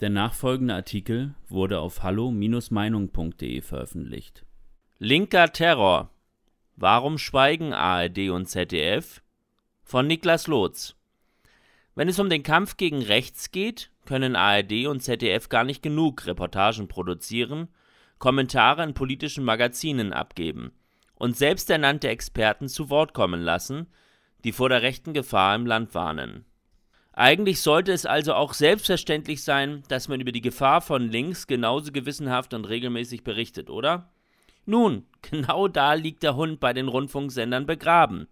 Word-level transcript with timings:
Der 0.00 0.10
nachfolgende 0.10 0.74
Artikel 0.74 1.34
wurde 1.48 1.78
auf 1.78 2.02
hallo-meinung.de 2.02 3.62
veröffentlicht. 3.62 4.44
Linker 4.98 5.52
Terror. 5.52 6.10
Warum 6.76 7.16
schweigen 7.16 7.72
ARD 7.72 8.28
und 8.28 8.46
ZDF? 8.46 9.22
Von 9.82 10.06
Niklas 10.06 10.48
Lotz. 10.48 10.96
Wenn 11.94 12.08
es 12.08 12.18
um 12.18 12.28
den 12.28 12.42
Kampf 12.42 12.76
gegen 12.76 13.00
rechts 13.00 13.52
geht, 13.52 13.90
können 14.04 14.36
ARD 14.36 14.86
und 14.86 15.00
ZDF 15.00 15.48
gar 15.48 15.64
nicht 15.64 15.82
genug 15.82 16.26
Reportagen 16.26 16.88
produzieren, 16.88 17.68
Kommentare 18.18 18.82
in 18.82 18.92
politischen 18.92 19.44
Magazinen 19.44 20.12
abgeben 20.12 20.72
und 21.14 21.38
selbsternannte 21.38 22.08
Experten 22.08 22.68
zu 22.68 22.90
Wort 22.90 23.14
kommen 23.14 23.40
lassen, 23.40 23.86
die 24.44 24.52
vor 24.52 24.68
der 24.68 24.82
rechten 24.82 25.14
Gefahr 25.14 25.54
im 25.56 25.64
Land 25.64 25.94
warnen. 25.94 26.44
Eigentlich 27.18 27.62
sollte 27.62 27.92
es 27.92 28.04
also 28.04 28.34
auch 28.34 28.52
selbstverständlich 28.52 29.42
sein, 29.42 29.82
dass 29.88 30.06
man 30.06 30.20
über 30.20 30.32
die 30.32 30.42
Gefahr 30.42 30.82
von 30.82 31.08
links 31.08 31.46
genauso 31.46 31.90
gewissenhaft 31.90 32.52
und 32.52 32.66
regelmäßig 32.66 33.24
berichtet, 33.24 33.70
oder? 33.70 34.10
Nun, 34.66 35.06
genau 35.22 35.66
da 35.66 35.94
liegt 35.94 36.22
der 36.22 36.36
Hund 36.36 36.60
bei 36.60 36.74
den 36.74 36.88
Rundfunksendern 36.88 37.64
begraben. 37.64 38.28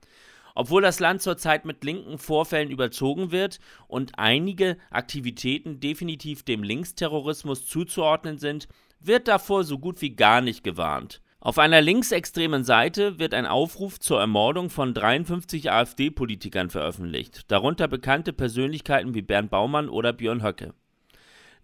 Obwohl 0.55 0.83
das 0.83 1.01
Land 1.01 1.23
zurzeit 1.23 1.65
mit 1.65 1.83
linken 1.83 2.19
Vorfällen 2.19 2.71
überzogen 2.71 3.33
wird 3.33 3.59
und 3.89 4.19
einige 4.19 4.77
Aktivitäten 4.91 5.81
definitiv 5.81 6.43
dem 6.43 6.63
Linksterrorismus 6.63 7.67
zuzuordnen 7.67 8.37
sind, 8.37 8.69
wird 9.01 9.29
davor 9.29 9.65
so 9.65 9.79
gut 9.79 10.03
wie 10.03 10.15
gar 10.15 10.43
nicht 10.43 10.63
gewarnt. 10.63 11.23
Auf 11.45 11.59
einer 11.59 11.83
linksextremen 11.83 12.65
Seite 12.65 13.19
wird 13.19 13.35
ein 13.35 13.45
Aufruf 13.45 14.01
zur 14.01 14.19
Ermordung 14.19 14.71
von 14.71 14.95
53 14.95 15.71
AfD-Politikern 15.71 16.71
veröffentlicht, 16.71 17.53
darunter 17.53 17.87
bekannte 17.87 18.33
Persönlichkeiten 18.33 19.13
wie 19.13 19.21
Bernd 19.21 19.51
Baumann 19.51 19.91
oder 19.91 20.15
Björn 20.15 20.43
Höcke. 20.43 20.73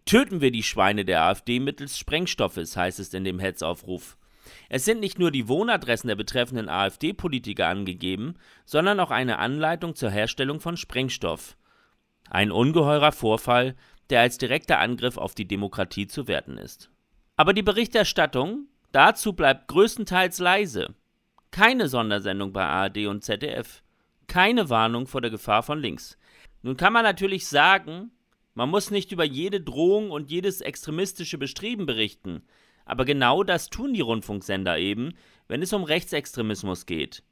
Töten 0.05 0.43
wir 0.43 0.51
die 0.51 0.65
Schweine 0.65 1.07
der 1.07 1.23
AfD 1.23 1.61
mittels 1.61 1.97
Sprengstoffes, 1.97 2.77
heißt 2.77 3.01
es 3.01 3.15
in 3.15 3.25
dem 3.25 3.39
Hetzaufruf. 3.39 4.19
Es 4.69 4.85
sind 4.85 5.01
nicht 5.01 5.19
nur 5.19 5.31
die 5.31 5.49
Wohnadressen 5.49 6.09
der 6.09 6.17
betreffenden 6.17 6.69
AfD-Politiker 6.69 7.67
angegeben, 7.67 8.35
sondern 8.67 9.01
auch 9.01 9.11
eine 9.11 9.39
Anleitung 9.39 9.95
zur 9.95 10.11
Herstellung 10.11 10.61
von 10.61 10.77
Sprengstoff. 10.77 11.57
Ein 12.29 12.53
ungeheurer 12.53 13.13
Vorfall, 13.13 13.75
der 14.11 14.21
als 14.21 14.37
direkter 14.37 14.79
Angriff 14.79 15.17
auf 15.17 15.35
die 15.35 15.49
Demokratie 15.49 16.07
zu 16.07 16.29
werten 16.29 16.59
ist. 16.59 16.91
Aber 17.39 17.55
die 17.55 17.63
Berichterstattung, 17.63 18.67
Dazu 18.93 19.33
bleibt 19.33 19.69
größtenteils 19.69 20.39
leise. 20.39 20.95
Keine 21.51 21.89
Sondersendung 21.89 22.53
bei 22.53 22.65
ARD 22.65 23.07
und 23.07 23.25
ZDF. 23.25 23.83
Keine 24.27 24.69
Warnung 24.69 25.07
vor 25.07 25.21
der 25.21 25.31
Gefahr 25.31 25.63
von 25.63 25.81
links. 25.81 26.19
Nun 26.63 26.77
kann 26.77 26.93
man 26.93 27.05
natürlich 27.05 27.47
sagen, 27.47 28.11
man 28.55 28.69
muss 28.69 28.91
nicht 28.91 29.13
über 29.13 29.25
jede 29.25 29.61
Drohung 29.61 30.11
und 30.11 30.31
jedes 30.31 30.61
extremistische 30.61 31.39
Bestreben 31.39 31.87
berichten. 31.87 32.43
Aber 32.85 33.05
genau 33.05 33.45
das 33.45 33.71
tun 33.71 33.95
die 33.95 34.01
Rundfunksender 34.01 34.79
eben, 34.79 35.15
wenn 35.47 35.63
es 35.63 35.73
um 35.73 35.85
Rechtsextremismus 35.85 36.87
geht. 36.87 37.23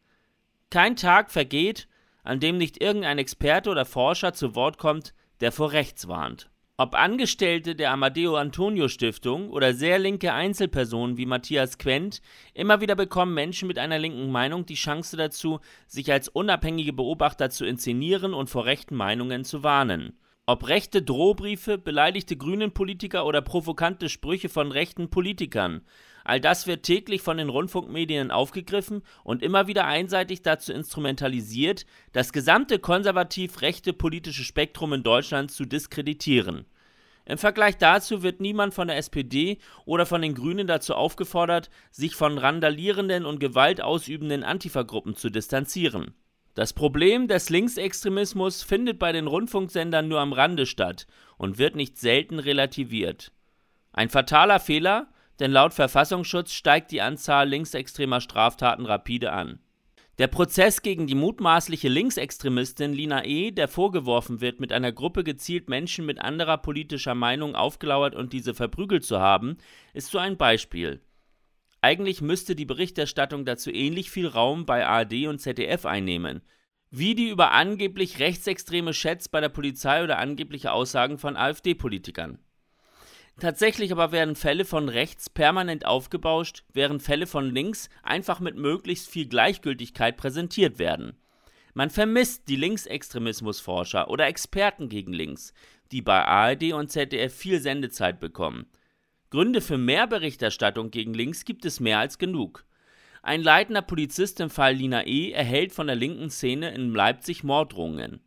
Kein 0.70 0.96
Tag 0.96 1.30
vergeht, 1.30 1.88
an 2.22 2.40
dem 2.40 2.56
nicht 2.56 2.80
irgendein 2.80 3.18
Experte 3.18 3.70
oder 3.70 3.84
Forscher 3.84 4.32
zu 4.32 4.54
Wort 4.54 4.78
kommt, 4.78 5.14
der 5.40 5.50
vor 5.50 5.72
rechts 5.72 6.06
warnt. 6.06 6.50
Ob 6.80 6.94
Angestellte 6.94 7.74
der 7.74 7.90
Amadeo 7.90 8.36
Antonio 8.36 8.86
Stiftung 8.86 9.50
oder 9.50 9.74
sehr 9.74 9.98
linke 9.98 10.32
Einzelpersonen 10.32 11.16
wie 11.16 11.26
Matthias 11.26 11.76
Quent, 11.76 12.22
immer 12.54 12.80
wieder 12.80 12.94
bekommen 12.94 13.34
Menschen 13.34 13.66
mit 13.66 13.80
einer 13.80 13.98
linken 13.98 14.30
Meinung 14.30 14.64
die 14.64 14.76
Chance 14.76 15.16
dazu, 15.16 15.58
sich 15.88 16.12
als 16.12 16.28
unabhängige 16.28 16.92
Beobachter 16.92 17.50
zu 17.50 17.66
inszenieren 17.66 18.32
und 18.32 18.48
vor 18.48 18.64
rechten 18.64 18.94
Meinungen 18.94 19.42
zu 19.42 19.64
warnen. 19.64 20.16
Ob 20.46 20.68
rechte 20.68 21.02
Drohbriefe, 21.02 21.78
beleidigte 21.78 22.36
grünen 22.36 22.72
Politiker 22.72 23.26
oder 23.26 23.42
provokante 23.42 24.08
Sprüche 24.08 24.48
von 24.48 24.70
rechten 24.70 25.10
Politikern, 25.10 25.82
all 26.24 26.40
das 26.40 26.66
wird 26.66 26.84
täglich 26.84 27.22
von 27.22 27.38
den 27.38 27.48
Rundfunkmedien 27.48 28.30
aufgegriffen 28.30 29.02
und 29.24 29.42
immer 29.42 29.66
wieder 29.66 29.86
einseitig 29.86 30.42
dazu 30.42 30.72
instrumentalisiert, 30.72 31.86
das 32.12 32.32
gesamte 32.32 32.78
konservativ 32.78 33.62
rechte 33.62 33.92
politische 33.92 34.44
Spektrum 34.44 34.92
in 34.92 35.02
Deutschland 35.02 35.50
zu 35.50 35.64
diskreditieren. 35.64 36.66
Im 37.28 37.36
Vergleich 37.36 37.76
dazu 37.76 38.22
wird 38.22 38.40
niemand 38.40 38.72
von 38.72 38.88
der 38.88 38.96
SPD 38.96 39.58
oder 39.84 40.06
von 40.06 40.22
den 40.22 40.34
Grünen 40.34 40.66
dazu 40.66 40.94
aufgefordert, 40.94 41.68
sich 41.90 42.16
von 42.16 42.38
randalierenden 42.38 43.26
und 43.26 43.38
gewaltausübenden 43.38 44.42
Antifa-Gruppen 44.42 45.14
zu 45.14 45.28
distanzieren. 45.28 46.14
Das 46.54 46.72
Problem 46.72 47.28
des 47.28 47.50
Linksextremismus 47.50 48.62
findet 48.62 48.98
bei 48.98 49.12
den 49.12 49.26
Rundfunksendern 49.26 50.08
nur 50.08 50.20
am 50.20 50.32
Rande 50.32 50.64
statt 50.64 51.06
und 51.36 51.58
wird 51.58 51.76
nicht 51.76 51.98
selten 51.98 52.38
relativiert. 52.38 53.30
Ein 53.92 54.08
fataler 54.08 54.58
Fehler, 54.58 55.08
denn 55.38 55.52
laut 55.52 55.74
Verfassungsschutz 55.74 56.52
steigt 56.52 56.90
die 56.92 57.02
Anzahl 57.02 57.46
linksextremer 57.46 58.22
Straftaten 58.22 58.86
rapide 58.86 59.32
an. 59.32 59.60
Der 60.18 60.26
Prozess 60.26 60.82
gegen 60.82 61.06
die 61.06 61.14
mutmaßliche 61.14 61.88
Linksextremistin 61.88 62.92
Lina 62.92 63.24
E., 63.24 63.52
der 63.52 63.68
vorgeworfen 63.68 64.40
wird, 64.40 64.58
mit 64.58 64.72
einer 64.72 64.90
Gruppe 64.90 65.22
gezielt 65.22 65.68
Menschen 65.68 66.06
mit 66.06 66.20
anderer 66.20 66.58
politischer 66.58 67.14
Meinung 67.14 67.54
aufgelauert 67.54 68.16
und 68.16 68.32
diese 68.32 68.52
verprügelt 68.52 69.04
zu 69.04 69.20
haben, 69.20 69.58
ist 69.94 70.10
so 70.10 70.18
ein 70.18 70.36
Beispiel. 70.36 71.00
Eigentlich 71.82 72.20
müsste 72.20 72.56
die 72.56 72.64
Berichterstattung 72.64 73.44
dazu 73.44 73.70
ähnlich 73.70 74.10
viel 74.10 74.26
Raum 74.26 74.66
bei 74.66 74.84
ARD 74.84 75.28
und 75.28 75.38
ZDF 75.38 75.86
einnehmen, 75.86 76.42
wie 76.90 77.14
die 77.14 77.28
über 77.28 77.52
angeblich 77.52 78.18
rechtsextreme 78.18 78.90
Chats 78.90 79.28
bei 79.28 79.40
der 79.40 79.50
Polizei 79.50 80.02
oder 80.02 80.18
angebliche 80.18 80.72
Aussagen 80.72 81.18
von 81.18 81.36
AfD-Politikern. 81.36 82.40
Tatsächlich 83.40 83.92
aber 83.92 84.10
werden 84.10 84.34
Fälle 84.34 84.64
von 84.64 84.88
rechts 84.88 85.30
permanent 85.30 85.86
aufgebauscht, 85.86 86.64
während 86.72 87.02
Fälle 87.02 87.26
von 87.26 87.54
links 87.54 87.88
einfach 88.02 88.40
mit 88.40 88.56
möglichst 88.56 89.08
viel 89.08 89.28
Gleichgültigkeit 89.28 90.16
präsentiert 90.16 90.80
werden. 90.80 91.16
Man 91.72 91.90
vermisst 91.90 92.48
die 92.48 92.56
Linksextremismusforscher 92.56 94.10
oder 94.10 94.26
Experten 94.26 94.88
gegen 94.88 95.12
links, 95.12 95.52
die 95.92 96.02
bei 96.02 96.24
ARD 96.24 96.72
und 96.72 96.90
ZDF 96.90 97.32
viel 97.32 97.60
Sendezeit 97.60 98.18
bekommen. 98.18 98.66
Gründe 99.30 99.60
für 99.60 99.78
mehr 99.78 100.08
Berichterstattung 100.08 100.90
gegen 100.90 101.14
links 101.14 101.44
gibt 101.44 101.64
es 101.64 101.78
mehr 101.78 102.00
als 102.00 102.18
genug. 102.18 102.64
Ein 103.22 103.42
leitender 103.42 103.82
Polizist 103.82 104.40
im 104.40 104.50
Fall 104.50 104.74
Lina 104.74 105.06
E. 105.06 105.30
erhält 105.30 105.72
von 105.72 105.86
der 105.86 105.96
linken 105.96 106.30
Szene 106.30 106.74
in 106.74 106.92
Leipzig 106.92 107.44
Morddrohungen. 107.44 108.20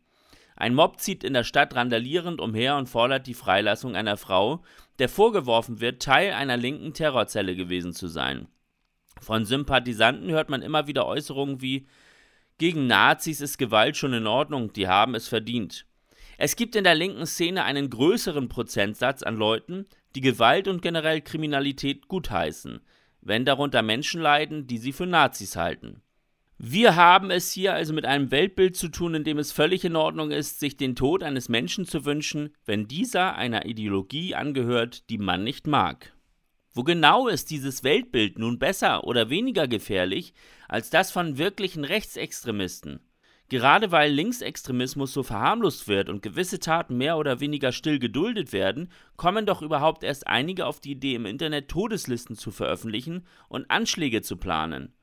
Ein 0.62 0.76
Mob 0.76 1.00
zieht 1.00 1.24
in 1.24 1.32
der 1.32 1.42
Stadt 1.42 1.74
randalierend 1.74 2.40
umher 2.40 2.76
und 2.76 2.88
fordert 2.88 3.26
die 3.26 3.34
Freilassung 3.34 3.96
einer 3.96 4.16
Frau, 4.16 4.62
der 5.00 5.08
vorgeworfen 5.08 5.80
wird, 5.80 6.00
Teil 6.00 6.34
einer 6.34 6.56
linken 6.56 6.94
Terrorzelle 6.94 7.56
gewesen 7.56 7.92
zu 7.92 8.06
sein. 8.06 8.46
Von 9.20 9.44
Sympathisanten 9.44 10.30
hört 10.30 10.50
man 10.50 10.62
immer 10.62 10.86
wieder 10.86 11.04
Äußerungen 11.04 11.60
wie 11.62 11.88
gegen 12.58 12.86
Nazis 12.86 13.40
ist 13.40 13.58
Gewalt 13.58 13.96
schon 13.96 14.12
in 14.12 14.28
Ordnung, 14.28 14.72
die 14.72 14.86
haben 14.86 15.16
es 15.16 15.26
verdient. 15.26 15.84
Es 16.38 16.54
gibt 16.54 16.76
in 16.76 16.84
der 16.84 16.94
linken 16.94 17.26
Szene 17.26 17.64
einen 17.64 17.90
größeren 17.90 18.48
Prozentsatz 18.48 19.24
an 19.24 19.34
Leuten, 19.34 19.86
die 20.14 20.20
Gewalt 20.20 20.68
und 20.68 20.80
generell 20.80 21.22
Kriminalität 21.22 22.06
gutheißen, 22.06 22.82
wenn 23.20 23.44
darunter 23.44 23.82
Menschen 23.82 24.20
leiden, 24.20 24.68
die 24.68 24.78
sie 24.78 24.92
für 24.92 25.06
Nazis 25.06 25.56
halten. 25.56 26.02
Wir 26.64 26.94
haben 26.94 27.32
es 27.32 27.50
hier 27.50 27.74
also 27.74 27.92
mit 27.92 28.06
einem 28.06 28.30
Weltbild 28.30 28.76
zu 28.76 28.86
tun, 28.86 29.14
in 29.16 29.24
dem 29.24 29.38
es 29.38 29.50
völlig 29.50 29.84
in 29.84 29.96
Ordnung 29.96 30.30
ist, 30.30 30.60
sich 30.60 30.76
den 30.76 30.94
Tod 30.94 31.24
eines 31.24 31.48
Menschen 31.48 31.86
zu 31.86 32.04
wünschen, 32.04 32.54
wenn 32.64 32.86
dieser 32.86 33.34
einer 33.34 33.66
Ideologie 33.66 34.36
angehört, 34.36 35.10
die 35.10 35.18
man 35.18 35.42
nicht 35.42 35.66
mag. 35.66 36.12
Wo 36.72 36.84
genau 36.84 37.26
ist 37.26 37.50
dieses 37.50 37.82
Weltbild 37.82 38.38
nun 38.38 38.60
besser 38.60 39.02
oder 39.02 39.28
weniger 39.28 39.66
gefährlich 39.66 40.34
als 40.68 40.88
das 40.88 41.10
von 41.10 41.36
wirklichen 41.36 41.82
Rechtsextremisten? 41.82 43.00
Gerade 43.48 43.90
weil 43.90 44.12
Linksextremismus 44.12 45.12
so 45.12 45.24
verharmlost 45.24 45.88
wird 45.88 46.08
und 46.08 46.22
gewisse 46.22 46.60
Taten 46.60 46.96
mehr 46.96 47.18
oder 47.18 47.40
weniger 47.40 47.72
still 47.72 47.98
geduldet 47.98 48.52
werden, 48.52 48.88
kommen 49.16 49.46
doch 49.46 49.62
überhaupt 49.62 50.04
erst 50.04 50.28
einige 50.28 50.66
auf 50.66 50.78
die 50.78 50.92
Idee, 50.92 51.16
im 51.16 51.26
Internet 51.26 51.66
Todeslisten 51.66 52.36
zu 52.36 52.52
veröffentlichen 52.52 53.26
und 53.48 53.68
Anschläge 53.68 54.22
zu 54.22 54.36
planen. 54.36 54.94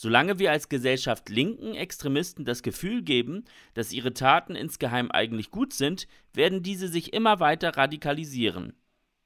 Solange 0.00 0.38
wir 0.38 0.52
als 0.52 0.68
Gesellschaft 0.68 1.28
linken 1.28 1.74
Extremisten 1.74 2.44
das 2.44 2.62
Gefühl 2.62 3.02
geben, 3.02 3.44
dass 3.74 3.92
ihre 3.92 4.14
Taten 4.14 4.54
insgeheim 4.54 5.10
eigentlich 5.10 5.50
gut 5.50 5.72
sind, 5.72 6.06
werden 6.32 6.62
diese 6.62 6.86
sich 6.86 7.12
immer 7.12 7.40
weiter 7.40 7.76
radikalisieren. 7.76 8.74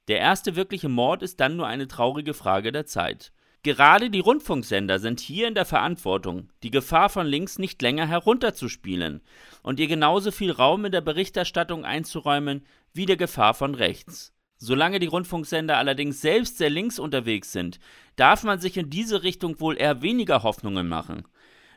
Der 0.09 0.19
erste 0.19 0.57
wirkliche 0.57 0.89
Mord 0.89 1.23
ist 1.23 1.41
dann 1.41 1.57
nur 1.57 1.67
eine 1.67 1.89
traurige 1.89 2.33
Frage 2.33 2.73
der 2.73 2.87
Zeit. 2.87 3.33
Gerade 3.63 4.09
die 4.09 4.21
Rundfunksender 4.21 4.99
sind 4.99 5.21
hier 5.21 5.47
in 5.47 5.55
der 5.55 5.67
Verantwortung, 5.67 6.49
die 6.63 6.71
Gefahr 6.71 7.11
von 7.11 7.27
links 7.27 7.59
nicht 7.59 7.83
länger 7.83 8.09
herunterzuspielen 8.09 9.21
und 9.63 9.79
ihr 9.79 9.89
genauso 9.89 10.31
viel 10.31 10.53
Raum 10.53 10.87
in 10.87 10.93
der 10.93 11.03
Berichterstattung 11.03 11.85
einzuräumen 11.85 12.65
wie 12.95 13.05
der 13.05 13.19
Gefahr 13.19 13.53
von 13.53 13.75
rechts. 13.75 14.32
Solange 14.65 15.01
die 15.01 15.09
Rundfunksender 15.09 15.77
allerdings 15.77 16.21
selbst 16.21 16.57
sehr 16.57 16.71
links 16.71 17.01
unterwegs 17.01 17.51
sind, 17.51 17.81
darf 18.15 18.45
man 18.45 18.61
sich 18.61 18.77
in 18.77 18.91
diese 18.91 19.25
Richtung 19.25 19.59
wohl 19.59 19.77
eher 19.77 20.03
weniger 20.03 20.45
Hoffnungen 20.45 20.87
machen. 20.87 21.25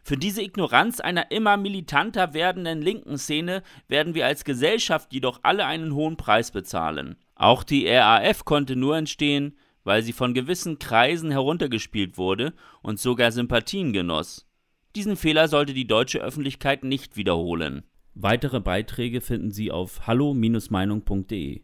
Für 0.04 0.18
diese 0.18 0.44
Ignoranz 0.44 1.00
einer 1.00 1.32
immer 1.32 1.58
militanter 1.58 2.36
werdenden 2.36 2.84
linken 2.84 3.18
Szene 3.18 3.64
werden 3.88 4.14
wir 4.14 4.28
als 4.28 4.44
Gesellschaft 4.44 5.12
jedoch 5.14 5.40
alle 5.42 5.66
einen 5.66 5.96
hohen 5.96 6.16
Preis 6.16 6.52
bezahlen. 6.52 7.16
Auch 7.34 7.64
die 7.64 7.88
RAF 7.88 8.46
konnte 8.46 8.76
nur 8.76 8.96
entstehen, 8.96 9.58
weil 9.84 10.04
sie 10.04 10.14
von 10.14 10.36
gewissen 10.36 10.78
Kreisen 10.78 11.32
heruntergespielt 11.32 12.20
wurde 12.20 12.54
und 12.84 13.00
sogar 13.00 13.32
Sympathien 13.32 13.94
genoss. 13.94 14.48
Diesen 14.96 15.16
Fehler 15.16 15.48
sollte 15.48 15.74
die 15.74 15.88
deutsche 15.88 16.20
Öffentlichkeit 16.20 16.84
nicht 16.84 17.18
wiederholen. 17.18 17.82
Weitere 18.14 18.60
Beiträge 18.60 19.22
finden 19.22 19.50
Sie 19.50 19.72
auf 19.72 20.06
hallo-meinung.de. 20.06 21.64